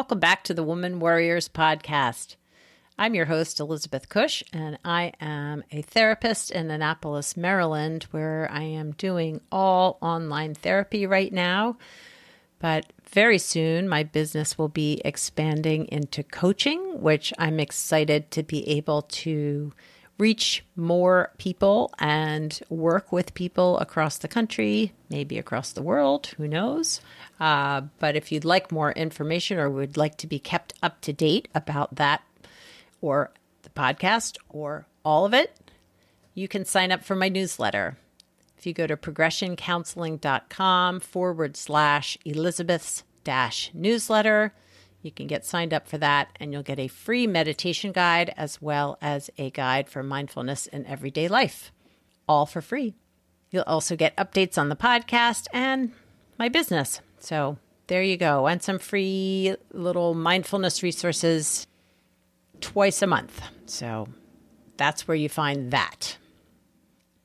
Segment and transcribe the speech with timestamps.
[0.00, 2.36] Welcome back to the Woman Warriors podcast.
[2.98, 8.62] I'm your host, Elizabeth Cush, and I am a therapist in Annapolis, Maryland, where I
[8.62, 11.76] am doing all online therapy right now.
[12.60, 18.66] But very soon, my business will be expanding into coaching, which I'm excited to be
[18.70, 19.74] able to
[20.20, 26.46] reach more people and work with people across the country, maybe across the world, who
[26.46, 27.00] knows.
[27.40, 31.12] Uh, but if you'd like more information or would like to be kept up to
[31.12, 32.22] date about that
[33.00, 33.32] or
[33.62, 35.56] the podcast or all of it,
[36.34, 37.96] you can sign up for my newsletter.
[38.58, 44.52] If you go to progressioncounseling.com forward slash Elizabeth's dash newsletter,
[45.02, 48.60] you can get signed up for that and you'll get a free meditation guide as
[48.60, 51.72] well as a guide for mindfulness in everyday life,
[52.28, 52.94] all for free.
[53.50, 55.92] You'll also get updates on the podcast and
[56.38, 57.00] my business.
[57.18, 58.46] So there you go.
[58.46, 61.66] And some free little mindfulness resources
[62.60, 63.42] twice a month.
[63.66, 64.08] So
[64.76, 66.16] that's where you find that.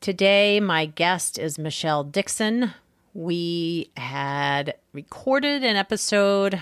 [0.01, 2.73] Today, my guest is Michelle Dixon.
[3.13, 6.61] We had recorded an episode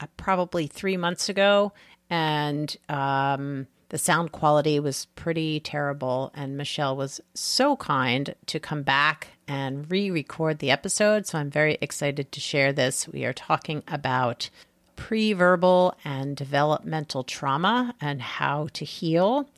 [0.00, 1.72] uh, probably three months ago,
[2.10, 6.32] and um, the sound quality was pretty terrible.
[6.34, 11.26] And Michelle was so kind to come back and re record the episode.
[11.26, 13.08] So I'm very excited to share this.
[13.08, 14.50] We are talking about
[14.96, 19.48] pre-verbal and developmental trauma and how to heal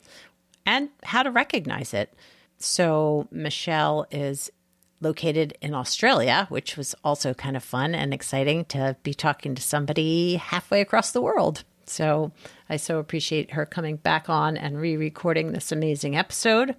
[0.65, 2.13] and how to recognize it.
[2.59, 4.51] So Michelle is
[4.99, 9.61] located in Australia, which was also kind of fun and exciting to be talking to
[9.61, 11.63] somebody halfway across the world.
[11.85, 12.31] So
[12.69, 16.75] I so appreciate her coming back on and re recording this amazing episode.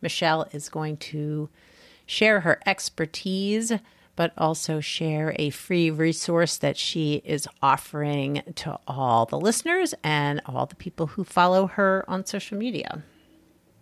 [0.00, 1.48] Michelle is going to
[2.06, 3.72] share her expertise,
[4.16, 10.40] but also share a free resource that she is offering to all the listeners and
[10.46, 13.04] all the people who follow her on social media.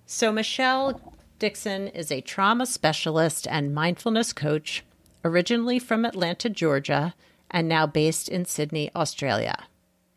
[0.05, 1.01] So, Michelle
[1.39, 4.85] Dixon is a trauma specialist and mindfulness coach,
[5.23, 7.15] originally from Atlanta, Georgia,
[7.51, 9.67] and now based in Sydney, Australia.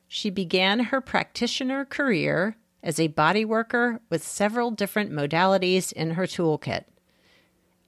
[0.07, 6.25] She began her practitioner career as a body worker with several different modalities in her
[6.25, 6.85] toolkit,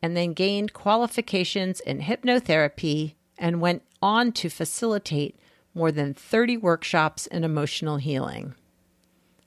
[0.02, 5.38] and then gained qualifications in hypnotherapy and went on to facilitate
[5.74, 8.56] more than 30 workshops in emotional healing.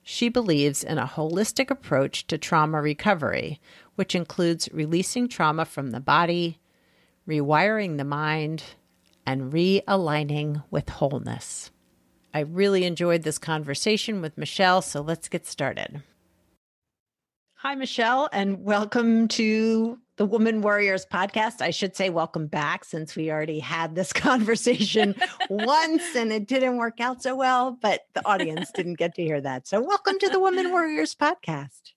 [0.06, 3.58] She believes in a holistic approach to trauma recovery,
[3.94, 6.60] which includes releasing trauma from the body,
[7.26, 8.62] rewiring the mind,
[9.26, 11.70] and realigning with wholeness.
[12.34, 16.02] I really enjoyed this conversation with Michelle, so let's get started.
[17.54, 21.60] Hi, Michelle, and welcome to the Woman Warriors podcast.
[21.60, 25.14] I should say welcome back since we already had this conversation
[25.50, 29.40] once and it didn't work out so well, but the audience didn't get to hear
[29.40, 29.66] that.
[29.66, 31.92] So, welcome to the Woman Warriors podcast.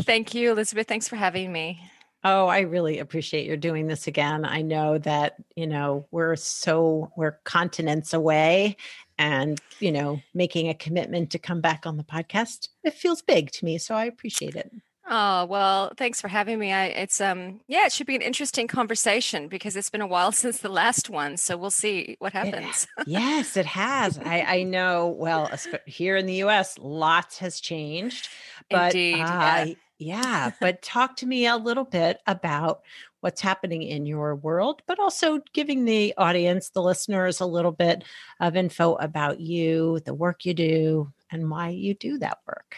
[0.00, 0.86] Thank you, Elizabeth.
[0.86, 1.80] Thanks for having me.
[2.24, 4.44] Oh, I really appreciate your doing this again.
[4.44, 8.76] I know that, you know, we're so, we're continents away
[9.18, 12.68] and, you know, making a commitment to come back on the podcast.
[12.82, 13.78] It feels big to me.
[13.78, 14.70] So I appreciate it.
[15.10, 16.72] Oh, well, thanks for having me.
[16.72, 20.32] I it's um yeah, it should be an interesting conversation because it's been a while
[20.32, 22.86] since the last one, so we'll see what happens.
[22.98, 24.18] It, yes, it has.
[24.18, 25.50] I I know, well,
[25.86, 28.28] here in the US, lots has changed.
[28.70, 29.22] But Indeed.
[29.22, 29.74] Uh, yeah.
[29.98, 32.82] yeah, but talk to me a little bit about
[33.20, 38.04] what's happening in your world, but also giving the audience, the listeners, a little bit
[38.40, 42.76] of info about you, the work you do, and why you do that work.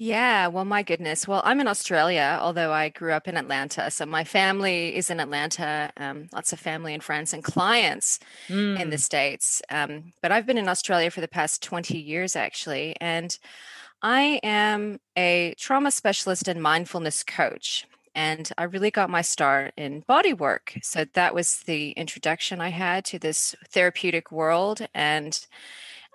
[0.00, 1.26] Yeah, well, my goodness.
[1.26, 3.90] Well, I'm in Australia, although I grew up in Atlanta.
[3.90, 8.78] So my family is in Atlanta, um, lots of family and friends and clients mm.
[8.78, 9.60] in the States.
[9.70, 12.94] Um, but I've been in Australia for the past 20 years, actually.
[13.00, 13.36] And
[14.00, 17.84] I am a trauma specialist and mindfulness coach.
[18.14, 20.74] And I really got my start in body work.
[20.80, 24.86] So that was the introduction I had to this therapeutic world.
[24.94, 25.44] And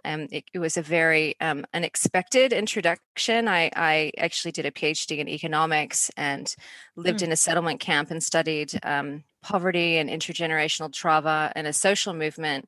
[0.06, 3.48] um, it, it, was a very um, unexpected introduction.
[3.48, 6.54] I, I, actually did a PhD in economics and
[6.96, 7.24] lived mm.
[7.24, 12.68] in a settlement camp and studied um, poverty and intergenerational trauma and a social movement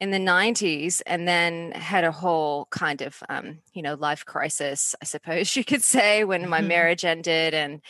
[0.00, 4.94] in the 90s and then had a whole kind of um, you know life crisis
[5.02, 6.68] i suppose you could say when my mm-hmm.
[6.68, 7.80] marriage ended and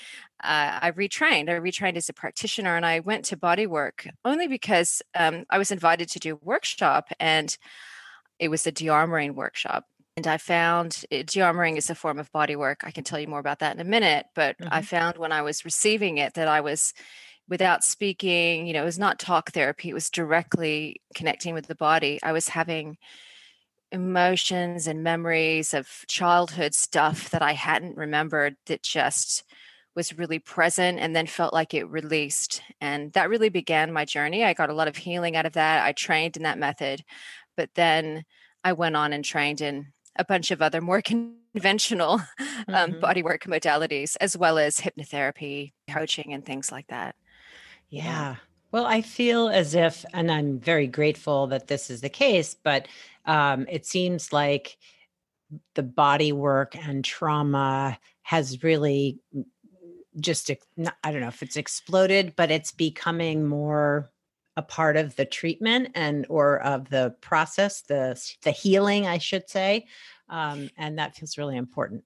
[0.43, 5.03] uh, i retrained i retrained as a practitioner and i went to bodywork only because
[5.15, 7.59] um, i was invited to do a workshop and
[8.39, 9.85] it was a de-armoring workshop
[10.17, 12.81] and i found it, de-armoring is a form of body work.
[12.85, 14.73] i can tell you more about that in a minute but mm-hmm.
[14.73, 16.93] i found when i was receiving it that i was
[17.49, 21.75] without speaking you know it was not talk therapy it was directly connecting with the
[21.75, 22.97] body i was having
[23.91, 29.45] emotions and memories of childhood stuff that i hadn't remembered that just
[29.97, 34.45] was really present and then felt like it released and that really began my journey
[34.45, 37.03] i got a lot of healing out of that i trained in that method
[37.59, 38.25] but then
[38.65, 41.03] i went on and trained in a bunch of other more
[41.55, 42.13] conventional
[42.69, 43.05] um, mm-hmm.
[43.05, 47.15] bodywork modalities as well as hypnotherapy coaching and things like that
[47.91, 48.37] yeah.
[48.71, 52.87] Well, I feel as if, and I'm very grateful that this is the case, but
[53.25, 54.77] um, it seems like
[55.75, 59.21] the body work and trauma has really
[60.21, 64.11] just, I don't know if it's exploded, but it's becoming more
[64.59, 69.49] a part of the treatment and or of the process, the the healing, I should
[69.49, 69.87] say,
[70.29, 72.03] um, and that feels really important.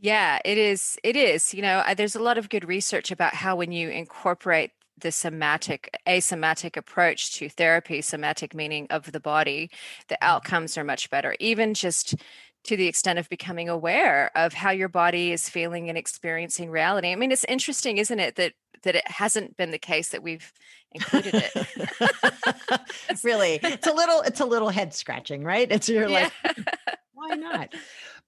[0.00, 0.98] Yeah, it is.
[1.04, 1.54] It is.
[1.54, 5.96] You know, there's a lot of good research about how when you incorporate the somatic,
[6.08, 9.70] asomatic approach to therapy, somatic meaning of the body,
[10.08, 10.28] the mm-hmm.
[10.28, 11.36] outcomes are much better.
[11.38, 12.16] Even just
[12.64, 17.12] to the extent of becoming aware of how your body is feeling and experiencing reality.
[17.12, 20.52] I mean, it's interesting, isn't it, that that it hasn't been the case that we've
[20.92, 23.20] included it.
[23.24, 25.70] really, it's a little, it's a little head scratching, right?
[25.70, 26.30] It's you're yeah.
[26.44, 26.56] like,
[27.14, 27.74] why not?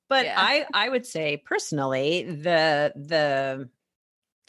[0.08, 0.35] But yeah.
[0.37, 3.69] I I would say personally the the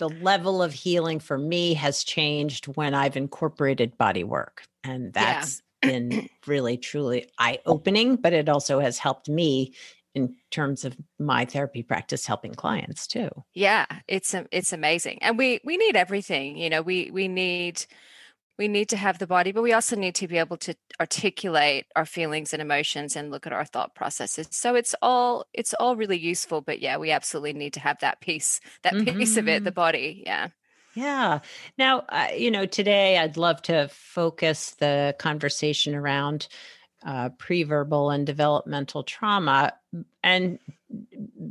[0.01, 4.63] the level of healing for me has changed when I've incorporated body work.
[4.83, 5.91] And that's yeah.
[5.91, 9.75] been really truly eye-opening, but it also has helped me
[10.13, 13.29] in terms of my therapy practice helping clients too.
[13.53, 15.19] Yeah, it's it's amazing.
[15.21, 17.85] And we we need everything, you know, we we need
[18.57, 21.87] we need to have the body but we also need to be able to articulate
[21.95, 25.95] our feelings and emotions and look at our thought processes so it's all it's all
[25.95, 29.17] really useful but yeah we absolutely need to have that piece that mm-hmm.
[29.17, 29.75] piece of it the mm-hmm.
[29.75, 30.49] body yeah
[30.93, 31.39] yeah.
[31.77, 36.49] Now, uh, you know, today I'd love to focus the conversation around
[37.05, 39.73] uh, pre-verbal and developmental trauma,
[40.23, 40.59] and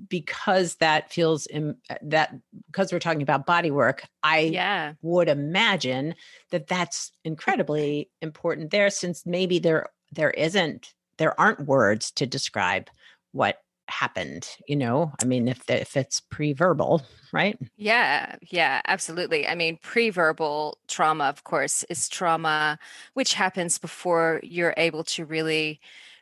[0.09, 2.35] because that feels Im- that
[2.67, 4.93] because we're talking about body work i yeah.
[5.03, 6.15] would imagine
[6.51, 12.89] that that's incredibly important there since maybe there there isn't there aren't words to describe
[13.33, 13.63] what
[14.01, 17.03] happened you know i mean if if it's pre-verbal
[17.33, 22.79] right yeah yeah absolutely i mean pre-verbal trauma of course is trauma
[23.13, 25.81] which happens before you're able to really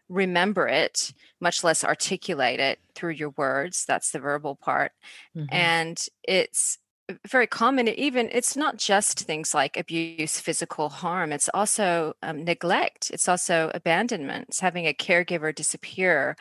[0.09, 3.85] remember it, much less articulate it through your words.
[3.87, 4.93] That's the verbal part.
[5.37, 5.55] Mm-hmm.
[5.55, 6.79] And it's
[7.27, 13.11] very common even it's not just things like abuse physical harm it's also um, neglect
[13.11, 16.37] it's also abandonment it's having a caregiver disappear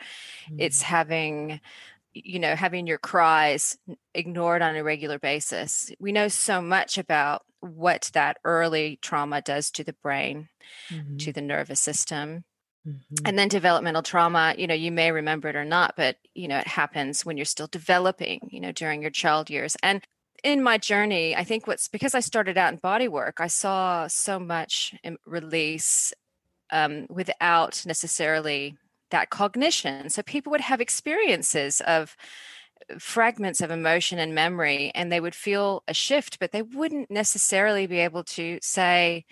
[0.46, 0.56] mm-hmm.
[0.58, 1.60] it's having
[2.12, 3.78] you know having your cries
[4.14, 9.70] ignored on a regular basis we know so much about what that early trauma does
[9.70, 10.48] to the brain
[10.90, 11.16] mm-hmm.
[11.16, 12.44] to the nervous system
[12.86, 13.26] Mm-hmm.
[13.26, 16.58] And then developmental trauma, you know, you may remember it or not, but, you know,
[16.58, 19.76] it happens when you're still developing, you know, during your child years.
[19.82, 20.02] And
[20.44, 24.06] in my journey, I think what's because I started out in body work, I saw
[24.06, 24.94] so much
[25.26, 26.12] release
[26.70, 28.76] um, without necessarily
[29.10, 30.10] that cognition.
[30.10, 32.16] So people would have experiences of
[32.98, 37.86] fragments of emotion and memory, and they would feel a shift, but they wouldn't necessarily
[37.86, 39.24] be able to say,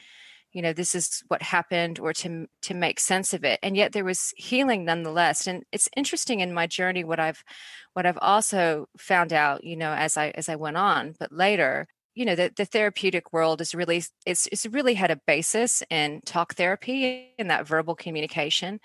[0.57, 3.93] you know this is what happened or to to make sense of it and yet
[3.93, 7.45] there was healing nonetheless and it's interesting in my journey what i've
[7.93, 11.87] what i've also found out you know as i as i went on but later
[12.15, 16.23] you know the, the therapeutic world is really it's it's really had a basis in
[16.25, 18.77] talk therapy and that verbal communication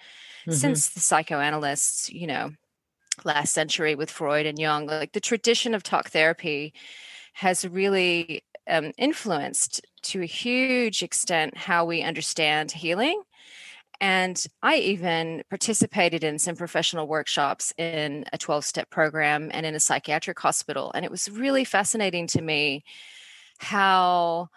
[0.42, 0.52] mm-hmm.
[0.52, 2.52] since the psychoanalysts you know
[3.24, 6.74] last century with freud and jung like the tradition of talk therapy
[7.34, 13.22] has really um, influenced to a huge extent how we understand healing.
[14.00, 19.76] And I even participated in some professional workshops in a 12 step program and in
[19.76, 20.92] a psychiatric hospital.
[20.96, 22.84] And it was really fascinating to me
[23.60, 24.50] how,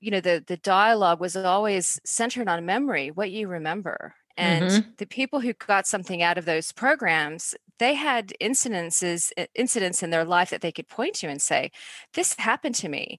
[0.00, 4.14] you know, the, the dialogue was always centered on memory, what you remember.
[4.38, 4.90] And mm-hmm.
[4.96, 10.24] the people who got something out of those programs, they had incidences incidents in their
[10.24, 11.70] life that they could point to and say
[12.14, 13.18] this happened to me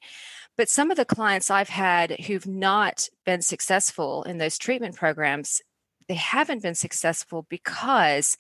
[0.58, 5.62] but some of the clients i've had who've not been successful in those treatment programs
[6.08, 8.38] they haven't been successful because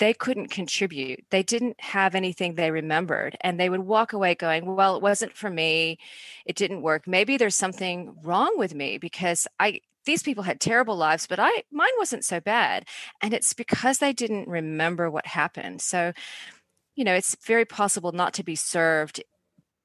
[0.00, 1.24] they couldn't contribute.
[1.30, 3.36] They didn't have anything they remembered.
[3.42, 5.98] And they would walk away going, Well, it wasn't for me.
[6.46, 7.06] It didn't work.
[7.06, 11.62] Maybe there's something wrong with me because I these people had terrible lives, but I
[11.70, 12.86] mine wasn't so bad.
[13.20, 15.82] And it's because they didn't remember what happened.
[15.82, 16.14] So,
[16.96, 19.22] you know, it's very possible not to be served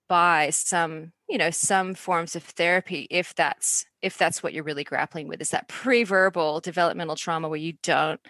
[0.08, 4.84] by some you know some forms of therapy if that's if that's what you're really
[4.84, 8.22] grappling with is that pre-verbal developmental trauma where you don't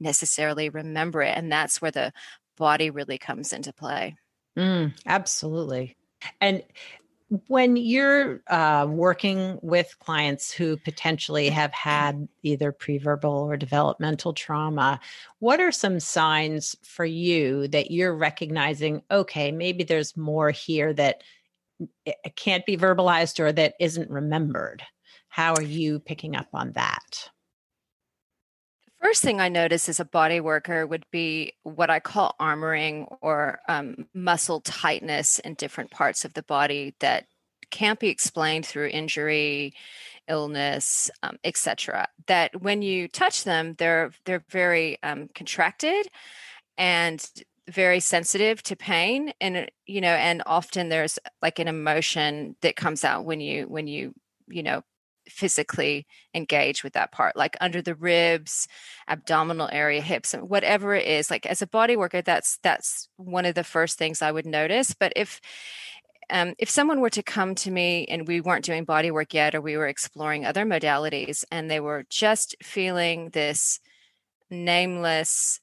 [0.00, 1.36] necessarily remember it.
[1.36, 2.12] And that's where the
[2.56, 4.16] body really comes into play.
[4.56, 5.96] Mm, absolutely.
[6.40, 6.62] And
[7.48, 15.00] when you're uh, working with clients who potentially have had either preverbal or developmental trauma,
[15.40, 21.22] what are some signs for you that you're recognizing, okay, maybe there's more here that
[22.36, 24.82] can't be verbalized or that isn't remembered?
[25.28, 27.30] How are you picking up on that?
[29.06, 33.60] first thing I notice as a body worker would be what I call armoring or
[33.68, 37.26] um, muscle tightness in different parts of the body that
[37.70, 39.74] can't be explained through injury,
[40.26, 42.08] illness, um, etc.
[42.26, 46.08] That when you touch them, they're they're very um, contracted
[46.76, 47.24] and
[47.68, 53.04] very sensitive to pain, and you know, and often there's like an emotion that comes
[53.04, 54.14] out when you when you
[54.48, 54.82] you know
[55.28, 58.68] physically engage with that part like under the ribs
[59.08, 63.56] abdominal area hips whatever it is like as a body worker that's that's one of
[63.56, 65.40] the first things i would notice but if
[66.28, 69.54] um, if someone were to come to me and we weren't doing body work yet
[69.54, 73.78] or we were exploring other modalities and they were just feeling this
[74.50, 75.60] nameless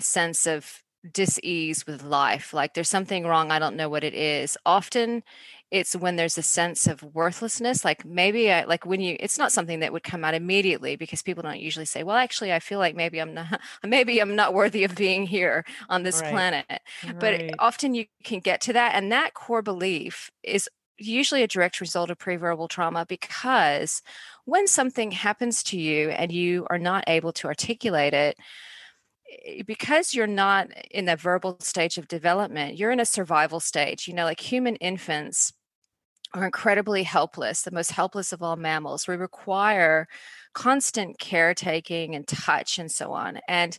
[0.00, 4.56] sense of dis-ease with life like there's something wrong i don't know what it is
[4.64, 5.22] often
[5.70, 9.52] it's when there's a sense of worthlessness like maybe I, like when you it's not
[9.52, 12.78] something that would come out immediately because people don't usually say well actually i feel
[12.78, 16.30] like maybe i'm not maybe i'm not worthy of being here on this right.
[16.30, 16.64] planet
[17.04, 17.20] right.
[17.20, 21.80] but often you can get to that and that core belief is usually a direct
[21.80, 24.00] result of preverbal trauma because
[24.44, 28.38] when something happens to you and you are not able to articulate it
[29.42, 34.06] Eh, because you're not in the verbal stage of development, you're in a survival stage.
[34.08, 35.52] You know, like human infants
[36.34, 39.08] are incredibly helpless, the most helpless of all mammals.
[39.08, 40.08] We require
[40.54, 43.40] constant caretaking and touch and so on.
[43.48, 43.78] And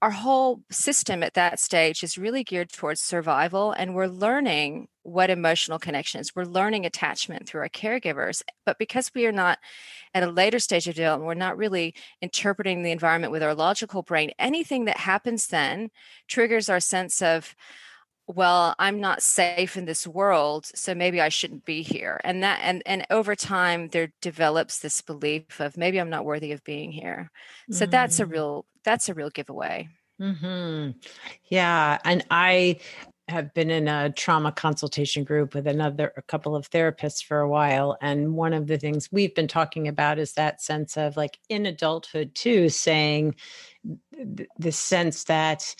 [0.00, 5.30] our whole system at that stage is really geared towards survival and we're learning what
[5.30, 9.58] emotional connections we're learning attachment through our caregivers but because we are not
[10.14, 14.02] at a later stage of development we're not really interpreting the environment with our logical
[14.02, 15.90] brain anything that happens then
[16.28, 17.54] triggers our sense of
[18.26, 22.60] well i'm not safe in this world so maybe i shouldn't be here and that
[22.62, 26.92] and and over time there develops this belief of maybe i'm not worthy of being
[26.92, 27.30] here
[27.70, 27.90] so mm-hmm.
[27.90, 28.32] that's a mm.
[28.32, 29.86] real that's a real giveaway
[30.18, 30.92] mm-hmm.
[31.50, 32.78] yeah and i
[33.28, 37.48] have been in a trauma consultation group with another a couple of therapists for a
[37.48, 41.38] while and one of the things we've been talking about is that sense of like
[41.50, 43.34] in adulthood too saying
[44.14, 45.74] th- the sense that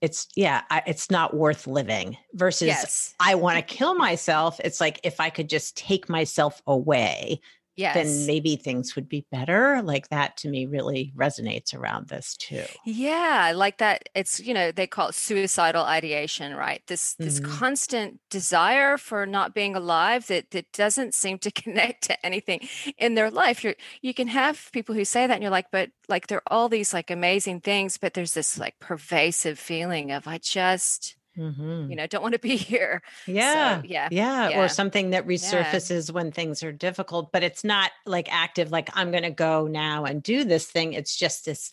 [0.00, 3.14] it's yeah I, it's not worth living versus yes.
[3.20, 7.42] i want to kill myself it's like if i could just take myself away
[7.76, 7.94] yes.
[7.94, 9.82] then maybe things would be better.
[9.82, 12.64] Like that to me really resonates around this too.
[12.84, 16.82] Yeah, like that it's you know, they call it suicidal ideation, right?
[16.86, 17.52] This this mm-hmm.
[17.52, 23.14] constant desire for not being alive that that doesn't seem to connect to anything in
[23.14, 23.64] their life.
[23.64, 26.52] You you can have people who say that and you're like, but like there are
[26.52, 31.90] all these like amazing things, but there's this like pervasive feeling of I just Mm-hmm.
[31.90, 33.80] you know don't want to be here yeah.
[33.80, 34.08] So, yeah.
[34.12, 36.14] yeah yeah or something that resurfaces yeah.
[36.14, 40.04] when things are difficult but it's not like active like i'm going to go now
[40.04, 41.72] and do this thing it's just this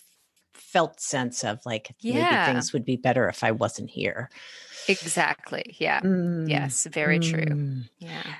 [0.53, 2.13] felt sense of like yeah.
[2.13, 4.31] maybe things would be better if i wasn't here
[4.87, 6.49] exactly yeah mm.
[6.49, 7.29] yes very mm.
[7.29, 8.33] true yeah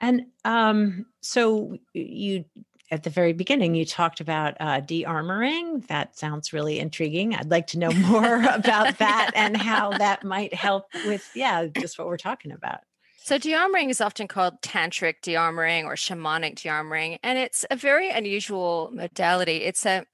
[0.00, 2.44] and um so you
[2.90, 5.86] at the very beginning, you talked about uh, de-armoring.
[5.88, 7.34] That sounds really intriguing.
[7.34, 11.98] I'd like to know more about that and how that might help with, yeah, just
[11.98, 12.80] what we're talking about.
[13.18, 18.90] So de-armoring is often called tantric de-armoring or shamanic de-armoring, and it's a very unusual
[18.92, 19.64] modality.
[19.64, 20.06] It's a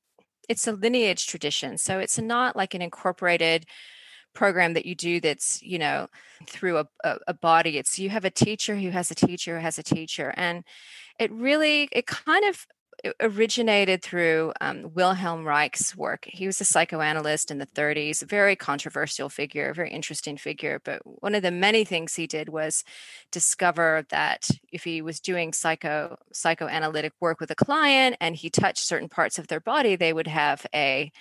[0.49, 3.66] it's a lineage tradition, so it's not like an incorporated
[4.35, 6.09] program that you do that's you know
[6.47, 7.79] through a, a, a body.
[7.79, 10.64] It's you have a teacher who has a teacher who has a teacher, and
[11.19, 12.67] it really it kind of
[13.21, 16.25] originated through um, Wilhelm Reich's work.
[16.26, 20.81] He was a psychoanalyst in the 30s, a very controversial figure, a very interesting figure.
[20.85, 22.85] But one of the many things he did was
[23.31, 28.85] discover that if he was doing psycho psychoanalytic work with a client and he touched
[28.85, 31.12] certain parts of their body, they would have a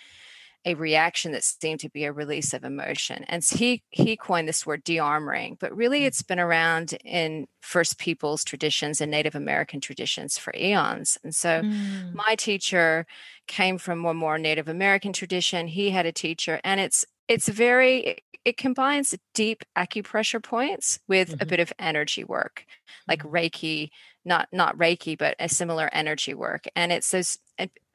[0.65, 3.25] a reaction that seemed to be a release of emotion.
[3.27, 6.05] And he he coined this word de-armoring, but really mm.
[6.05, 11.17] it's been around in First Peoples traditions and Native American traditions for eons.
[11.23, 12.13] And so mm.
[12.13, 13.05] my teacher
[13.47, 15.67] came from a more Native American tradition.
[15.67, 21.43] He had a teacher, and it's it's very it combines deep acupressure points with mm-hmm.
[21.43, 22.65] a bit of energy work,
[23.07, 23.35] like mm-hmm.
[23.35, 23.89] Reiki,
[24.25, 26.65] not not Reiki, but a similar energy work.
[26.75, 27.37] And it's says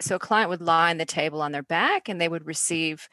[0.00, 3.08] so a client would lie on the table on their back and they would receive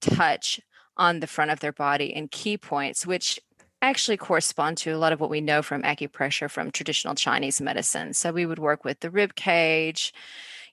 [0.00, 0.60] touch
[0.96, 3.40] on the front of their body in key points, which
[3.82, 8.12] actually correspond to a lot of what we know from acupressure from traditional Chinese medicine.
[8.12, 10.12] So we would work with the rib cage,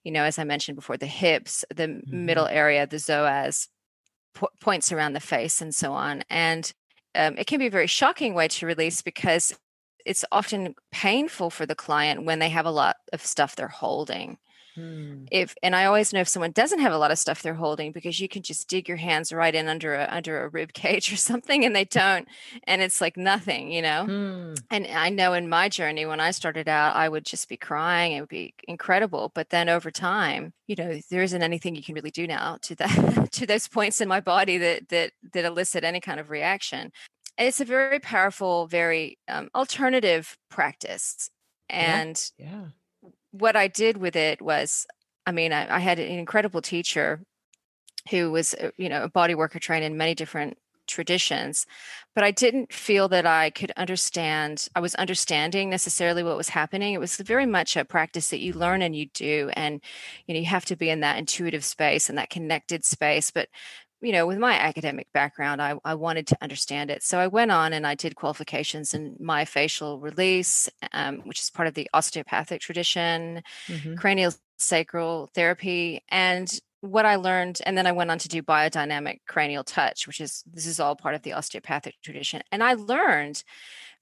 [0.03, 2.25] you know, as I mentioned before, the hips, the mm-hmm.
[2.25, 3.69] middle area, the psoas,
[4.33, 6.23] po- points around the face, and so on.
[6.29, 6.71] And
[7.15, 9.57] um, it can be a very shocking way to release because
[10.07, 14.37] it's often painful for the client when they have a lot of stuff they're holding.
[14.77, 15.25] Hmm.
[15.31, 17.91] If and I always know if someone doesn't have a lot of stuff they're holding
[17.91, 21.11] because you can just dig your hands right in under a under a rib cage
[21.11, 22.27] or something and they don't
[22.65, 24.05] and it's like nothing, you know.
[24.05, 24.53] Hmm.
[24.69, 28.13] And I know in my journey when I started out I would just be crying,
[28.13, 31.95] it would be incredible, but then over time, you know, there isn't anything you can
[31.95, 35.83] really do now to that to those points in my body that that that elicit
[35.83, 36.91] any kind of reaction.
[37.37, 41.29] And it's a very powerful, very um, alternative practice.
[41.69, 42.45] And yeah.
[42.45, 42.65] yeah
[43.31, 44.85] what I did with it was,
[45.25, 47.21] I mean, I, I had an incredible teacher
[48.09, 51.65] who was, uh, you know, a body worker trained in many different traditions
[52.15, 56.93] but i didn't feel that i could understand i was understanding necessarily what was happening
[56.93, 59.81] it was very much a practice that you learn and you do and
[60.25, 63.49] you know you have to be in that intuitive space and that connected space but
[64.01, 67.03] you know, with my academic background, I, I wanted to understand it.
[67.03, 71.67] So I went on and I did qualifications in myofascial release, um, which is part
[71.67, 73.95] of the osteopathic tradition, mm-hmm.
[73.95, 76.03] cranial sacral therapy.
[76.09, 80.21] And what I learned, and then I went on to do biodynamic cranial touch, which
[80.21, 82.43] is this is all part of the osteopathic tradition.
[82.51, 83.43] And I learned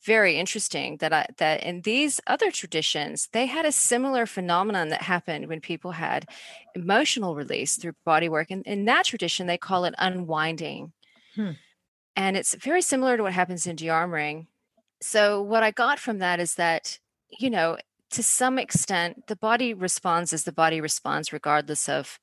[0.04, 5.04] very interesting that I, that in these other traditions they had a similar phenomenon that
[5.04, 6.28] happened when people had
[6.76, 10.94] emotional release through body work and in that tradition they call it unwinding
[11.36, 11.52] hmm.
[12.16, 14.48] and it's very similar to what happens in de-armoring
[15.02, 17.78] so what i got from that is that you know
[18.12, 22.20] to some extent the body responds as the body responds regardless of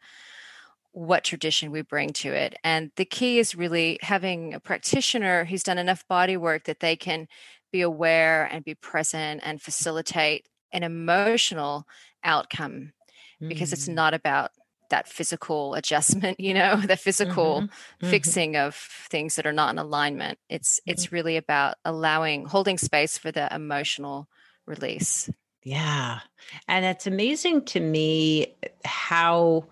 [0.93, 2.55] what tradition we bring to it.
[2.63, 6.97] And the key is really having a practitioner who's done enough body work that they
[6.97, 7.29] can
[7.73, 11.87] be aware and be present and facilitate an emotional
[12.23, 12.93] outcome
[13.41, 13.73] because mm.
[13.73, 14.53] it's not about
[14.91, 18.11] that physical adjustment you know the physical mm-hmm.
[18.11, 18.67] fixing mm-hmm.
[18.67, 20.91] of things that are not in alignment it's mm-hmm.
[20.91, 24.29] it's really about allowing holding space for the emotional
[24.67, 25.31] release
[25.65, 26.21] yeah
[26.69, 28.55] and it's amazing to me
[28.85, 29.65] how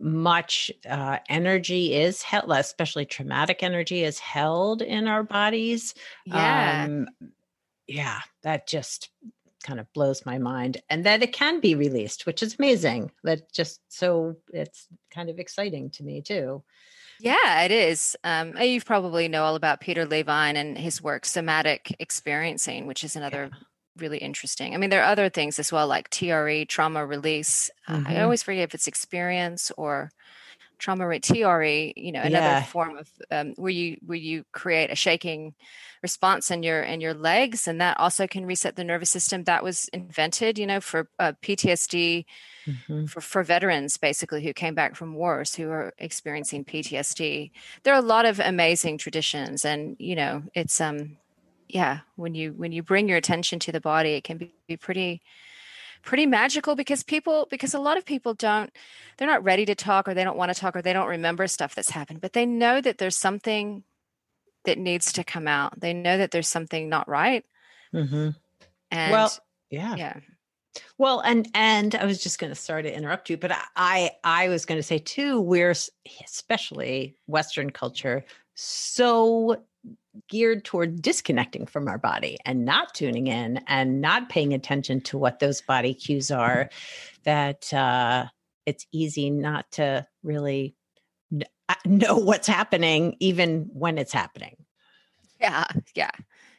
[0.00, 5.94] much uh, energy is held, especially traumatic energy, is held in our bodies.
[6.24, 6.84] Yeah.
[6.86, 7.08] Um,
[7.86, 9.10] yeah, that just
[9.64, 10.82] kind of blows my mind.
[10.90, 13.10] And that it can be released, which is amazing.
[13.24, 16.62] That just so it's kind of exciting to me too.
[17.20, 18.16] Yeah, it is.
[18.24, 23.14] Um, you probably know all about Peter Levine and his work, somatic experiencing, which is
[23.14, 23.58] another yeah
[23.96, 24.74] really interesting.
[24.74, 27.70] I mean, there are other things as well, like TRE, trauma release.
[27.88, 28.06] Mm-hmm.
[28.06, 30.10] I always forget if it's experience or
[30.82, 31.92] trauma rate TRE.
[31.96, 32.64] You know, another yeah.
[32.64, 35.54] form of um, where you where you create a shaking
[36.02, 39.44] response in your in your legs, and that also can reset the nervous system.
[39.44, 42.24] That was invented, you know, for uh, PTSD.
[42.64, 43.06] Mm-hmm.
[43.06, 47.50] For, for veterans basically who came back from wars who are experiencing PTSD
[47.82, 51.16] there are a lot of amazing traditions and you know it's um
[51.72, 54.76] yeah when you when you bring your attention to the body it can be, be
[54.76, 55.22] pretty
[56.02, 58.72] pretty magical because people because a lot of people don't
[59.16, 61.46] they're not ready to talk or they don't want to talk or they don't remember
[61.46, 63.84] stuff that's happened but they know that there's something
[64.64, 65.78] that needs to come out.
[65.80, 67.44] They know that there's something not right.
[67.94, 68.30] Mm-hmm.
[68.90, 69.30] and well
[69.70, 69.94] yeah.
[69.96, 70.16] yeah.
[70.96, 74.48] Well and and i was just going to start to interrupt you but i i
[74.48, 75.74] was going to say too we're
[76.24, 79.62] especially western culture so
[80.28, 85.18] geared toward disconnecting from our body and not tuning in and not paying attention to
[85.18, 86.68] what those body cues are
[87.24, 88.26] that uh,
[88.66, 90.74] it's easy not to really
[91.68, 94.56] uh, know what's happening even when it's happening.
[95.40, 95.64] Yeah
[95.94, 96.10] yeah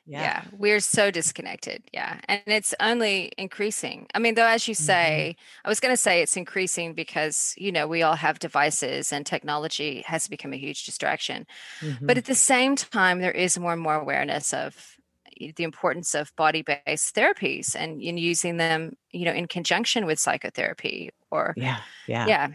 [0.05, 0.21] yeah.
[0.21, 0.43] yeah.
[0.57, 1.83] We're so disconnected.
[1.93, 2.19] Yeah.
[2.27, 4.07] And it's only increasing.
[4.13, 4.83] I mean, though, as you mm-hmm.
[4.83, 5.67] say, mm-hmm.
[5.67, 9.25] I was going to say it's increasing because, you know, we all have devices and
[9.25, 11.45] technology has become a huge distraction.
[11.79, 12.05] Mm-hmm.
[12.05, 14.97] But at the same time, there is more and more awareness of
[15.39, 21.09] the importance of body-based therapies and in using them, you know, in conjunction with psychotherapy
[21.31, 22.47] or yeah, yeah, yeah.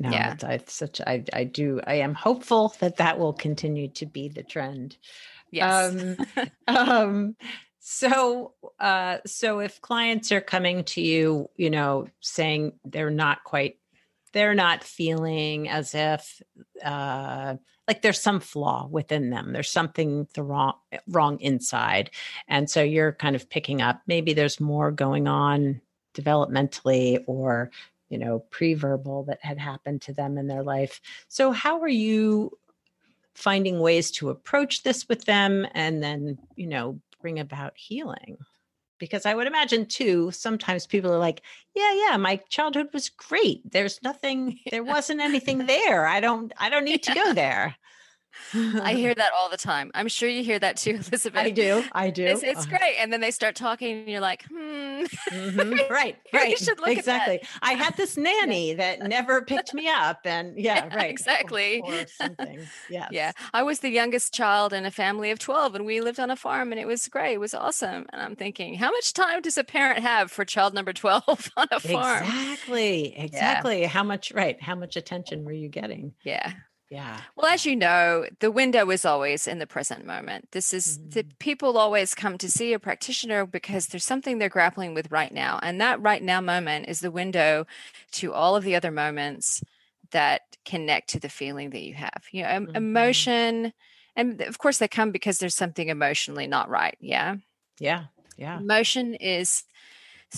[0.00, 0.34] No, yeah.
[0.42, 4.42] I such I I do I am hopeful that that will continue to be the
[4.42, 4.96] trend.
[5.54, 5.94] Yes.
[5.94, 7.36] Um, um,
[7.78, 13.78] so, uh, so if clients are coming to you, you know, saying they're not quite,
[14.32, 16.42] they're not feeling as if,
[16.84, 19.52] uh, like there's some flaw within them.
[19.52, 20.74] There's something the wrong,
[21.06, 22.10] wrong inside,
[22.48, 24.00] and so you're kind of picking up.
[24.06, 25.82] Maybe there's more going on
[26.14, 27.70] developmentally, or
[28.08, 31.00] you know, pre-verbal that had happened to them in their life.
[31.28, 32.56] So, how are you
[33.34, 38.36] finding ways to approach this with them and then, you know, bring about healing.
[38.98, 41.42] Because I would imagine too, sometimes people are like,
[41.74, 43.60] yeah, yeah, my childhood was great.
[43.70, 46.06] There's nothing, there wasn't anything there.
[46.06, 47.76] I don't, I don't need to go there.
[48.54, 49.90] I hear that all the time.
[49.94, 51.40] I'm sure you hear that too, Elizabeth.
[51.40, 51.84] I do.
[51.92, 52.24] I do.
[52.24, 52.96] It's, it's uh, great.
[52.98, 55.04] And then they start talking and you're like, hmm.
[55.30, 55.74] Mm-hmm.
[55.90, 56.16] Right.
[56.32, 56.52] Right.
[56.86, 57.40] exactly.
[57.62, 60.20] I had this nanny that never picked me up.
[60.24, 61.10] And yeah, yeah right.
[61.10, 61.82] Exactly.
[61.84, 62.60] Or, or something.
[62.88, 63.08] Yeah.
[63.10, 63.32] Yeah.
[63.52, 66.36] I was the youngest child in a family of 12 and we lived on a
[66.36, 67.34] farm and it was great.
[67.34, 68.06] It was awesome.
[68.12, 71.68] And I'm thinking, how much time does a parent have for child number 12 on
[71.70, 72.24] a farm?
[72.24, 73.16] Exactly.
[73.16, 73.80] Exactly.
[73.82, 73.88] Yeah.
[73.88, 74.60] How much, right.
[74.60, 76.14] How much attention were you getting?
[76.24, 76.52] Yeah.
[76.94, 77.18] Yeah.
[77.34, 80.52] Well, as you know, the window is always in the present moment.
[80.52, 81.10] This is mm-hmm.
[81.10, 85.32] the people always come to see a practitioner because there's something they're grappling with right
[85.32, 85.58] now.
[85.60, 87.66] And that right now moment is the window
[88.12, 89.60] to all of the other moments
[90.12, 92.22] that connect to the feeling that you have.
[92.30, 92.76] You know, mm-hmm.
[92.76, 93.72] emotion
[94.14, 96.96] and of course they come because there's something emotionally not right.
[97.00, 97.36] Yeah.
[97.80, 98.04] Yeah.
[98.36, 98.60] Yeah.
[98.60, 99.64] Emotion is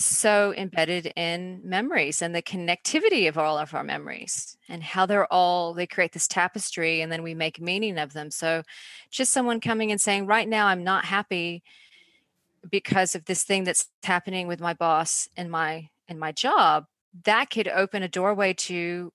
[0.03, 5.31] so embedded in memories and the connectivity of all of our memories and how they're
[5.31, 8.31] all they create this tapestry and then we make meaning of them.
[8.31, 8.63] So
[9.09, 11.63] just someone coming and saying right now i'm not happy
[12.69, 16.85] because of this thing that's happening with my boss and my and my job
[17.23, 19.11] that could open a doorway to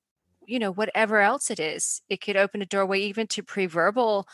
[0.46, 2.02] you know whatever else it is.
[2.08, 4.26] It could open a doorway even to pre-verbal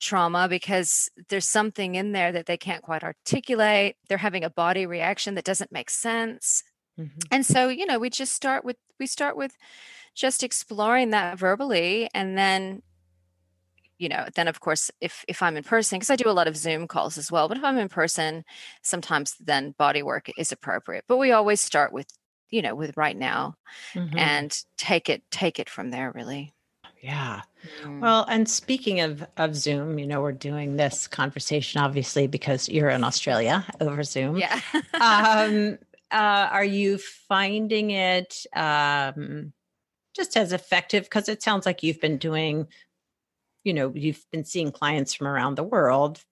[0.00, 3.96] trauma because there's something in there that they can't quite articulate.
[4.08, 6.62] They're having a body reaction that doesn't make sense.
[6.98, 7.18] Mm-hmm.
[7.30, 9.56] And so, you know, we just start with we start with
[10.14, 12.82] just exploring that verbally and then
[13.98, 16.48] you know then of course if if i'm in person because i do a lot
[16.48, 18.44] of zoom calls as well but if i'm in person
[18.82, 22.06] sometimes then body work is appropriate but we always start with
[22.48, 23.54] you know with right now
[23.94, 24.18] mm-hmm.
[24.18, 26.52] and take it take it from there really
[27.00, 27.42] yeah.
[27.82, 28.00] Mm.
[28.00, 32.90] Well, and speaking of of Zoom, you know, we're doing this conversation obviously because you're
[32.90, 34.36] in Australia over Zoom.
[34.36, 34.60] Yeah.
[35.00, 35.78] um,
[36.10, 39.52] uh, are you finding it um,
[40.14, 41.04] just as effective?
[41.04, 42.66] Because it sounds like you've been doing,
[43.64, 46.22] you know, you've been seeing clients from around the world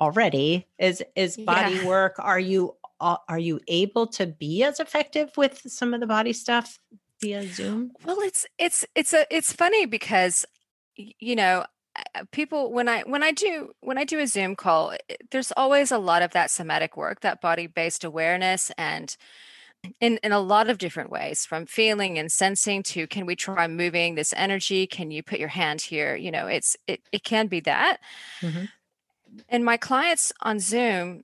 [0.00, 0.66] already.
[0.78, 1.86] Is is body yeah.
[1.86, 2.16] work?
[2.18, 6.32] Are you uh, are you able to be as effective with some of the body
[6.32, 6.78] stuff
[7.20, 7.92] via Zoom?
[8.04, 10.46] Well, it's it's it's a it's funny because
[10.96, 11.64] you know
[12.30, 14.94] people when i when i do when i do a zoom call
[15.30, 19.16] there's always a lot of that somatic work that body based awareness and
[20.00, 23.66] in in a lot of different ways from feeling and sensing to can we try
[23.66, 27.46] moving this energy can you put your hand here you know it's it, it can
[27.46, 27.98] be that
[28.40, 28.64] mm-hmm.
[29.48, 31.22] and my clients on zoom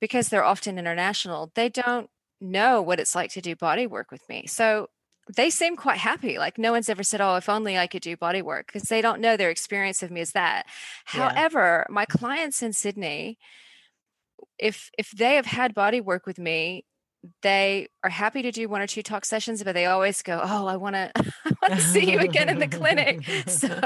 [0.00, 2.08] because they're often international they don't
[2.40, 4.88] know what it's like to do body work with me so
[5.34, 6.38] they seem quite happy.
[6.38, 9.02] Like no one's ever said, "Oh, if only I could do body work," because they
[9.02, 10.66] don't know their experience of me is that.
[11.14, 11.30] Yeah.
[11.30, 13.38] However, my clients in Sydney,
[14.58, 16.84] if if they have had body work with me,
[17.42, 20.66] they are happy to do one or two talk sessions, but they always go, "Oh,
[20.66, 23.68] I want to, I want to see you again in the clinic." So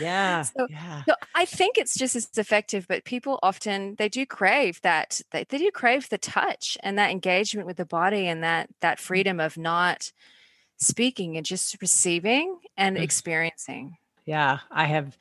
[0.00, 1.02] yeah, so, yeah.
[1.08, 5.44] So I think it's just as effective, but people often they do crave that they,
[5.48, 9.00] they do crave the touch and that engagement with the body and that that mm.
[9.00, 10.12] freedom of not
[10.78, 13.02] speaking and just receiving and mm.
[13.02, 13.96] experiencing.
[14.24, 15.16] Yeah, I have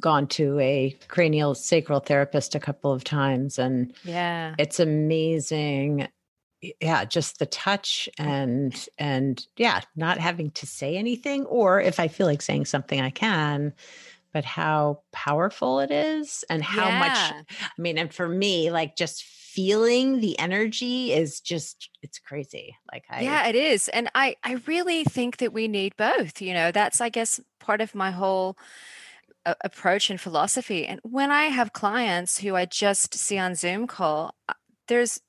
[0.00, 4.54] gone to a cranial sacral therapist a couple of times and yeah.
[4.58, 6.08] it's amazing.
[6.80, 12.08] Yeah just the touch and and yeah not having to say anything or if i
[12.08, 13.74] feel like saying something i can
[14.32, 16.98] but how powerful it is and how yeah.
[16.98, 22.76] much i mean and for me like just feeling the energy is just it's crazy.
[22.92, 26.52] Like i yeah it is and i i really think that we need both you
[26.52, 26.72] know?
[26.72, 28.58] That's i guess part of my whole
[29.46, 30.86] a, approach and philosophy.
[30.86, 34.54] And when I have clients who I just see on Zoom call, uh,
[34.88, 35.20] there's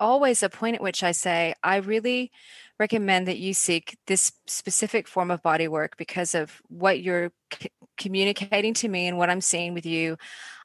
[0.00, 2.30] always a point at which I say, I really
[2.78, 7.70] recommend that you seek this specific form of body work because of what you're c-
[7.96, 10.16] communicating to me and what I'm seeing with you.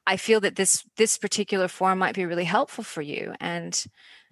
[0.06, 3.72] I feel that this this particular form might be really helpful for you, and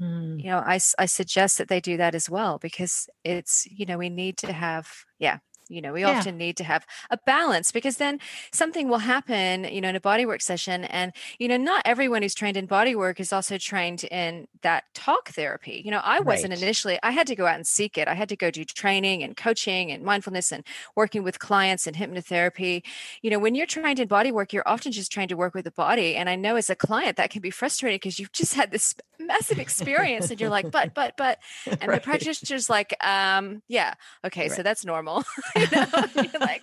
[0.00, 0.42] mm.
[0.42, 3.96] you know, I I suggest that they do that as well because it's you know
[3.96, 5.38] we need to have yeah
[5.70, 6.18] you know we yeah.
[6.18, 8.18] often need to have a balance because then
[8.52, 12.34] something will happen you know in a bodywork session and you know not everyone who's
[12.34, 16.62] trained in bodywork is also trained in that talk therapy you know i wasn't right.
[16.62, 19.22] initially i had to go out and seek it i had to go do training
[19.22, 20.64] and coaching and mindfulness and
[20.96, 22.82] working with clients and hypnotherapy
[23.22, 25.70] you know when you're trained in bodywork you're often just trying to work with the
[25.70, 28.70] body and i know as a client that can be frustrating because you've just had
[28.70, 31.96] this massive experience and you're like but but but and right.
[31.96, 34.52] the practitioner's like um yeah okay right.
[34.52, 35.22] so that's normal
[36.16, 36.62] know like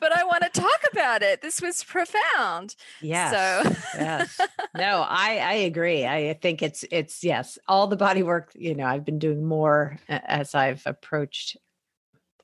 [0.00, 1.42] but i want to talk about it.
[1.42, 2.76] This was profound.
[3.00, 3.62] Yeah.
[3.62, 4.40] so yes
[4.76, 6.06] no i i agree.
[6.06, 9.98] I think it's it's yes all the body work you know i've been doing more
[10.08, 11.56] as i've approached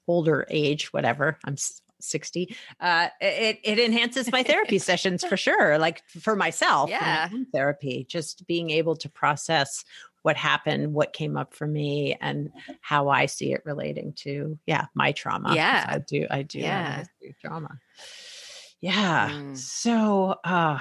[0.06, 1.56] older age whatever i'm
[2.02, 8.06] 60 uh it it enhances my therapy sessions for sure like for myself yeah therapy
[8.08, 9.84] just being able to process
[10.22, 14.86] what happened, what came up for me, and how I see it relating to yeah
[14.94, 15.54] my trauma.
[15.54, 16.26] Yeah, I do.
[16.30, 16.58] I do.
[16.58, 17.04] Yeah,
[17.40, 17.78] trauma.
[18.80, 19.30] Yeah.
[19.30, 19.56] Mm.
[19.56, 20.78] So, uh,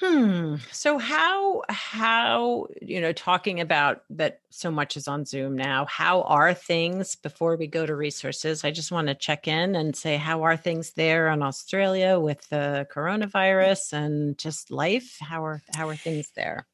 [0.00, 0.56] hmm.
[0.72, 5.86] So how how you know talking about that so much is on Zoom now.
[5.86, 8.64] How are things before we go to resources?
[8.64, 12.48] I just want to check in and say how are things there in Australia with
[12.48, 15.16] the coronavirus and just life?
[15.20, 16.66] How are how are things there?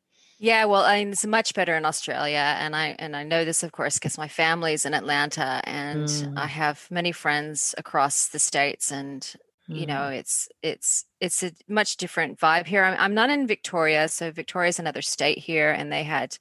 [0.42, 3.62] Yeah, well, I mean, it's much better in Australia, and I and I know this,
[3.62, 6.37] of course, because my family's in Atlanta, and mm.
[6.37, 9.37] I have many friends across the states, and
[9.68, 9.81] mm.
[9.81, 12.85] you know, it's it's it's a much different vibe here.
[12.85, 16.37] I'm, I'm not in Victoria, so Victoria is another state here, and they had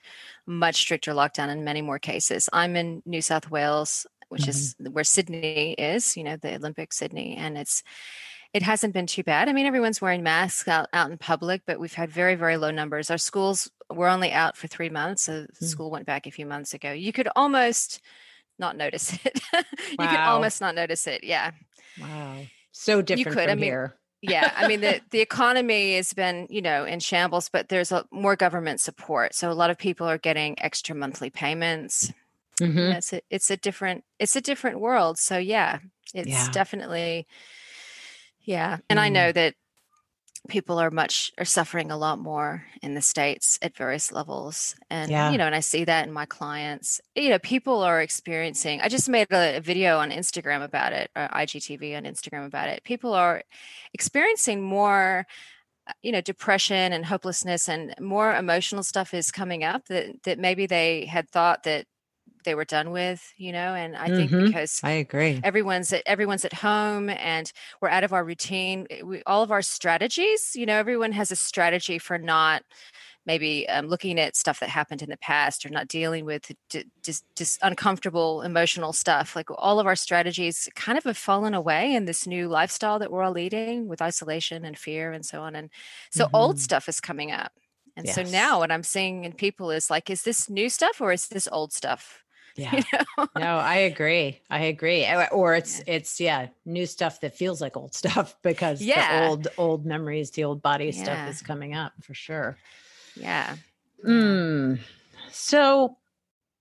[0.46, 2.50] much stricter lockdown and many more cases.
[2.54, 4.50] I'm in New South Wales, which mm.
[4.50, 4.94] is mm-hmm.
[4.94, 7.84] where Sydney is, you know, the Olympic Sydney, and it's
[8.54, 9.48] it hasn't been too bad.
[9.48, 12.72] I mean, everyone's wearing masks out, out in public, but we've had very, very low
[12.72, 13.10] numbers.
[13.10, 15.24] Our schools were only out for three months.
[15.24, 15.64] So mm.
[15.64, 16.92] school went back a few months ago.
[16.92, 18.02] You could almost
[18.60, 19.40] not notice it.
[19.54, 21.24] you could almost not notice it.
[21.24, 21.52] Yeah.
[22.00, 22.40] Wow.
[22.72, 23.50] So different you could.
[23.50, 23.96] I mean, here.
[24.22, 28.06] yeah, I mean the the economy has been you know in shambles, but there's a,
[28.12, 32.14] more government support, so a lot of people are getting extra monthly payments.
[32.62, 32.80] Mm-hmm.
[32.80, 35.18] It's a, it's a different it's a different world.
[35.18, 35.80] So yeah,
[36.14, 36.52] it's yeah.
[36.52, 37.26] definitely
[38.44, 38.78] yeah.
[38.90, 39.04] And mm.
[39.04, 39.56] I know that
[40.48, 45.12] people are much are suffering a lot more in the states at various levels and
[45.12, 45.32] yeah.
[45.32, 48.90] you know and i see that in my clients you know people are experiencing i
[48.90, 53.14] just made a, video on instagram about it or igtv on instagram about it people
[53.14, 53.44] are
[53.94, 55.28] experiencing more
[55.88, 60.40] uh, you know depression and hopelessness and more emotional stuff is coming up that that
[60.40, 61.86] maybe they had thought that
[62.44, 64.46] they were done with you know and i think mm-hmm.
[64.46, 67.52] because i agree everyone's at everyone's at home and
[67.82, 71.32] we're out of our routine eh, we, all of our strategies you know everyone has
[71.32, 72.64] a strategy for not
[73.26, 76.52] maybe um, looking at stuff that happened in the past or not dealing with
[77.04, 81.94] just just uncomfortable emotional stuff like all of our strategies kind of have fallen away
[81.94, 85.56] in this new lifestyle that we're all leading with isolation and fear and so on
[85.56, 85.70] and
[86.10, 86.36] so mm-hmm.
[86.36, 87.52] old stuff is coming up
[87.96, 88.16] and yes.
[88.16, 91.28] so now what i'm seeing in people is like is this new stuff or is
[91.28, 92.24] this old stuff
[92.58, 92.76] Yeah.
[92.76, 92.84] You
[93.18, 93.28] know?
[93.38, 94.42] no, I agree.
[94.50, 95.08] I agree.
[95.32, 95.94] Or it's yeah.
[95.94, 99.22] it's yeah, new stuff that feels like old stuff because yeah.
[99.22, 101.04] the old old memories, the old body yeah.
[101.04, 102.58] stuff is coming up for sure.
[103.16, 103.56] Yeah.
[104.06, 104.80] Mm.
[105.32, 105.98] So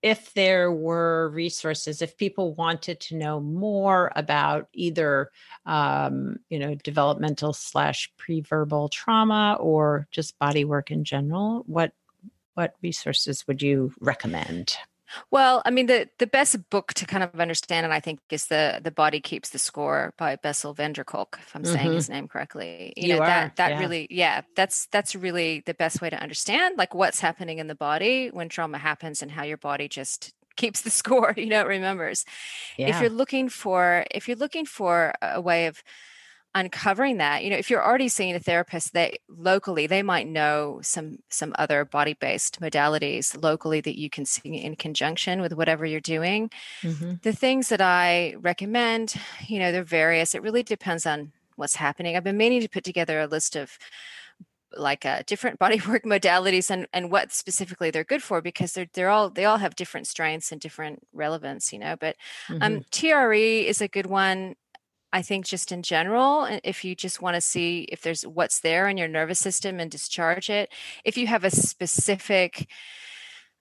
[0.01, 5.29] if there were resources, if people wanted to know more about either,
[5.65, 11.93] um, you know, developmental slash pre-verbal trauma or just body work in general, what
[12.53, 14.75] what resources would you recommend?
[15.29, 18.47] Well, I mean, the the best book to kind of understand, and I think is
[18.47, 21.73] the the Body Keeps the Score by Bessel van der Kolk, if I'm mm-hmm.
[21.73, 22.93] saying his name correctly.
[22.95, 23.79] You, you know, are, that that yeah.
[23.79, 27.75] really, yeah, that's that's really the best way to understand like what's happening in the
[27.75, 31.67] body when trauma happens and how your body just keeps the score, you know, it
[31.67, 32.25] remembers.
[32.77, 32.89] Yeah.
[32.89, 35.83] If you're looking for if you're looking for a way of
[36.53, 40.79] uncovering that you know if you're already seeing a therapist that locally they might know
[40.83, 45.85] some some other body based modalities locally that you can see in conjunction with whatever
[45.85, 46.49] you're doing
[46.81, 47.13] mm-hmm.
[47.21, 49.15] the things that i recommend
[49.47, 52.83] you know they're various it really depends on what's happening i've been meaning to put
[52.83, 53.77] together a list of
[54.75, 59.09] like uh, different bodywork modalities and and what specifically they're good for because they're they're
[59.09, 62.15] all they all have different strengths and different relevance you know but
[62.49, 62.75] um, mm-hmm.
[62.77, 64.55] um TRE is a good one
[65.13, 68.87] I think just in general, if you just want to see if there's what's there
[68.87, 72.67] in your nervous system and discharge it, if you have a specific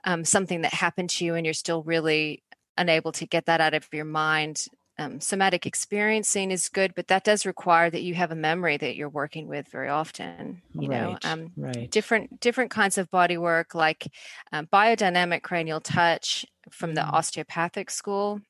[0.05, 2.43] um, something that happened to you and you're still really
[2.77, 4.65] unable to get that out of your mind,
[4.99, 8.97] um, somatic experiencing is good, but that does require that you have a memory that
[8.97, 10.63] you're working with very often.
[10.79, 11.91] You right, know, um, right.
[11.91, 14.13] different different kinds of body work like
[14.53, 17.13] um, biodynamic cranial touch from the Mm.
[17.13, 18.41] osteopathic school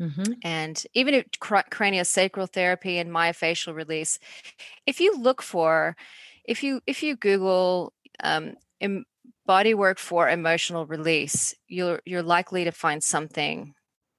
[0.00, 0.34] Mm-hmm.
[0.42, 4.18] and even at cr- craniosacral therapy and myofascial release
[4.86, 5.96] if you look for
[6.44, 9.04] if you if you google um, em-
[9.46, 13.74] body work for emotional release you're you're likely to find something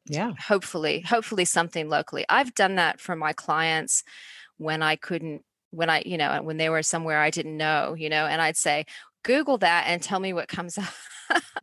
[0.07, 0.33] Yeah.
[0.39, 4.03] hopefully hopefully something locally i've done that for my clients
[4.57, 8.09] when i couldn't when i you know when they were somewhere i didn't know you
[8.09, 8.85] know and i'd say
[9.23, 10.85] google that and tell me what comes up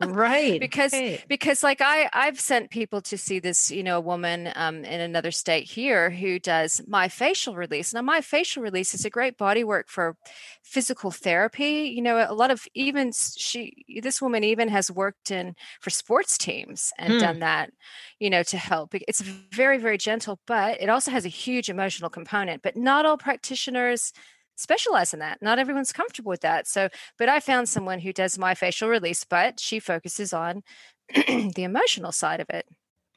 [0.01, 0.61] Right.
[0.61, 1.25] because right.
[1.29, 5.01] because like i i've sent people to see this you know a woman um, in
[5.01, 9.89] another state here who does myofascial release now myofascial release is a great body work
[9.89, 10.17] for
[10.63, 15.55] physical therapy you know a lot of even she this woman even has worked in
[15.81, 17.19] for sports teams and Hmm.
[17.19, 17.71] done that
[18.19, 22.09] you know to help it's very very gentle but it also has a huge emotional
[22.11, 24.13] component but not all practitioners
[24.57, 26.89] specialize in that not everyone's comfortable with that so
[27.19, 30.63] but I found someone who does myofascial release, but she focuses on
[31.15, 32.67] the emotional side of it.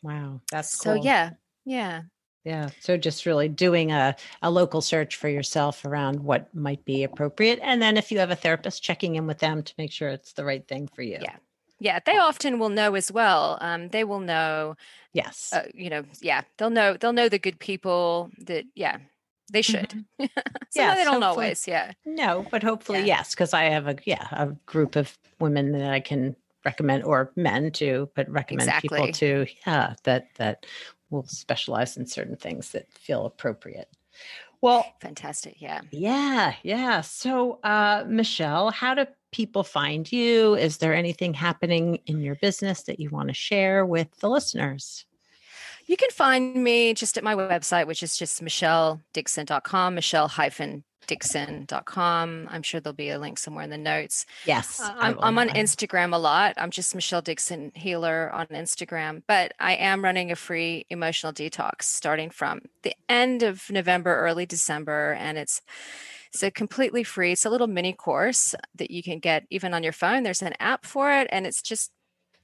[0.03, 0.41] Wow.
[0.51, 1.05] That's So cool.
[1.05, 1.31] yeah,
[1.65, 2.03] yeah,
[2.45, 2.69] Yeah.
[2.79, 7.59] So just really doing a, a local search for yourself around what might be appropriate.
[7.61, 10.33] And then if you have a therapist, checking in with them to make sure it's
[10.33, 11.17] the right thing for you.
[11.21, 11.35] Yeah.
[11.79, 11.99] yeah.
[12.05, 13.57] They often will know as well.
[13.59, 14.75] Um, they will know,
[15.13, 15.51] Yes.
[15.51, 16.95] uh, you know, yeah, they'll know.
[16.95, 18.97] They'll know the good people that, yeah,
[19.49, 19.89] they should.
[19.89, 20.29] Mhm.
[20.69, 21.67] so Yes, they don't always.
[21.67, 23.05] Yeah, No, but hopefully, Yeah.
[23.05, 26.35] yes, because I have a yeah a group of women that I can
[26.65, 30.65] recommend, or men too, but recommend people to yeah that that
[31.09, 33.89] will specialize in certain things that feel appropriate.
[34.61, 35.61] Well, fantastic.
[35.61, 35.81] Yeah.
[35.91, 36.99] yeah, yeah.
[37.01, 40.55] So, uh, Michelle, how do people find you?
[40.55, 45.05] Is there anything happening in your business that you want to share with the listeners?
[45.89, 52.47] You can find me just at my website, which is just michelledixon.com, michelle-dixon.com.
[52.51, 54.27] I'm sure there'll be a link somewhere in the notes.
[54.45, 56.53] Yes, Uh, I'm, I'm on Instagram a lot.
[56.57, 61.85] I'm just Michelle Dixon Healer on Instagram, but I am running a free emotional detox
[61.85, 65.59] starting from the end of November, early December, and it's
[66.31, 67.31] so completely free.
[67.31, 70.21] It's a little mini course that you can get even on your phone.
[70.21, 71.89] There's an app for it, and it's just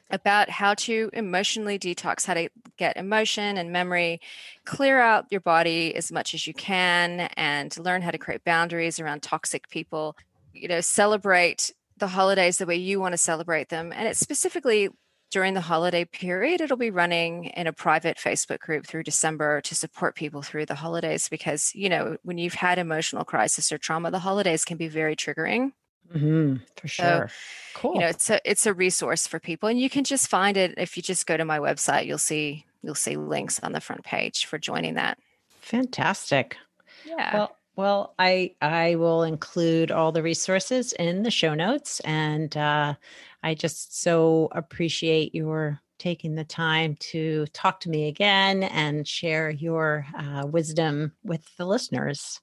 [0.10, 4.22] about how to emotionally detox, how to get emotion and memory,
[4.66, 9.00] clear out your body as much as you can, and learn how to create boundaries
[9.00, 10.16] around toxic people.
[10.54, 13.92] You know, celebrate the holidays the way you want to celebrate them.
[13.94, 14.90] And it's specifically
[15.32, 19.76] during the holiday period, it'll be running in a private Facebook group through December to
[19.76, 24.12] support people through the holidays because, you know, when you've had emotional crisis or trauma,
[24.12, 25.72] the holidays can be very triggering
[26.14, 27.34] Mhm, for sure.
[27.74, 27.94] cool.
[27.94, 30.74] you know it's a it's a resource for people and you can just find it
[30.78, 34.04] if you just go to my website you'll see you'll see links on the front
[34.04, 35.18] page for joining that
[35.62, 36.58] Fantastic.
[37.04, 42.56] yeah Well, well, I I will include all the resources in the show notes, and
[42.58, 42.96] uh,
[43.44, 49.50] I just so appreciate your taking the time to talk to me again and share
[49.50, 52.42] your uh, wisdom with the listeners.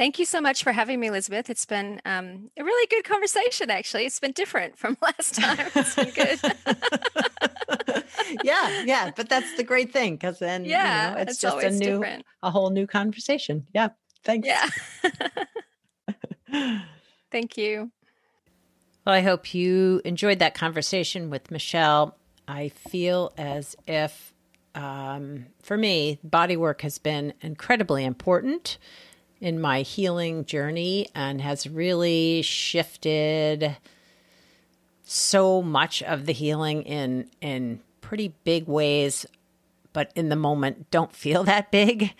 [0.00, 1.50] Thank you so much for having me elizabeth.
[1.50, 4.06] It's been um, a really good conversation actually.
[4.06, 5.68] It's been different from last time.
[5.76, 6.40] It's been good.
[8.44, 11.64] Yeah, yeah, but that's the great thing because then yeah you know, it's, it's, just
[11.64, 12.24] a new, different.
[12.44, 13.66] a whole new conversation.
[13.74, 13.88] Yeah,
[14.22, 14.46] thanks.
[14.46, 14.68] yeah.
[17.32, 17.90] Thank you.
[19.04, 22.16] Well, I hope you enjoyed that conversation with Michelle.
[22.46, 24.32] I feel as if,
[24.76, 28.78] um, for me, body work has been incredibly important
[29.40, 33.76] in my healing journey and has really shifted
[35.04, 39.26] so much of the healing in in pretty big ways
[39.92, 42.12] but in the moment don't feel that big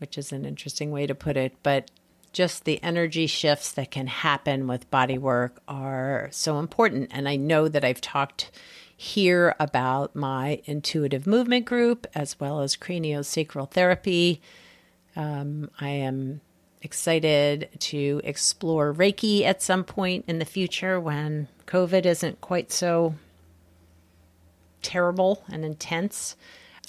[0.00, 1.54] which is an interesting way to put it.
[1.62, 1.90] But
[2.32, 7.10] just the energy shifts that can happen with body work are so important.
[7.12, 8.50] And i know that i've talked
[8.96, 14.40] here about my intuitive movement group as well as craniosacral therapy.
[15.16, 16.40] Um, i am
[16.82, 23.14] excited to explore reiki at some point in the future when covid isn't quite so
[24.82, 26.36] terrible and intense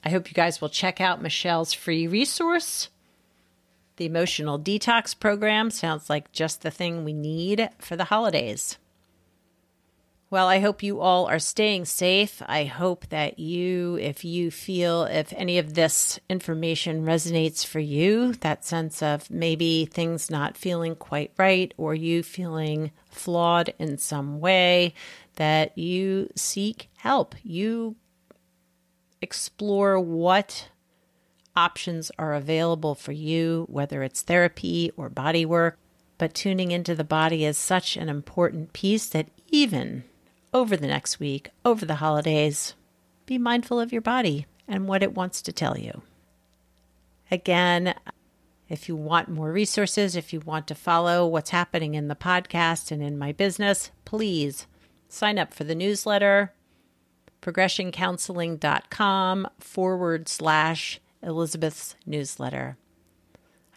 [0.04, 2.90] i hope you guys will check out michelle's free resource
[4.02, 8.80] the emotional detox program sounds like just the thing we need for the holidays.
[10.32, 12.42] Well, I hope you all are staying safe.
[12.46, 18.32] I hope that you, if you feel, if any of this information resonates for you,
[18.36, 24.40] that sense of maybe things not feeling quite right or you feeling flawed in some
[24.40, 24.94] way,
[25.36, 27.36] that you seek help.
[27.44, 27.98] You
[29.22, 30.70] explore what
[31.58, 35.78] options are available for you, whether it's therapy or body work.
[36.18, 40.06] But tuning into the body is such an important piece that even
[40.54, 42.76] over the next week, over the holidays,
[43.26, 46.02] be mindful of your body and what it wants to tell you.
[47.30, 47.94] Again,
[48.68, 52.92] if you want more resources, if you want to follow what's happening in the podcast
[52.92, 54.68] and in my business, please
[55.10, 56.54] sign up for the newsletter,
[57.42, 62.78] progressioncounseling.com forward slash Elizabeth's newsletter.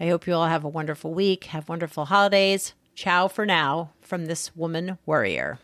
[0.01, 2.75] I hope you all have a wonderful week, have wonderful holidays.
[2.95, 5.59] Ciao for now from this woman warrior.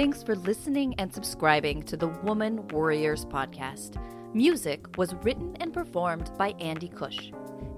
[0.00, 4.02] Thanks for listening and subscribing to the Woman Warriors podcast.
[4.34, 7.30] Music was written and performed by Andy Cush.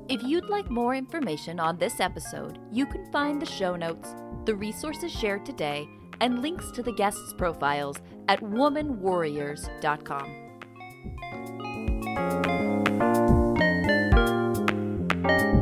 [0.09, 4.15] If you'd like more information on this episode, you can find the show notes,
[4.45, 5.89] the resources shared today,
[6.21, 7.97] and links to the guests' profiles
[8.29, 10.37] at womanwarriors.com.
[15.25, 15.62] Thank you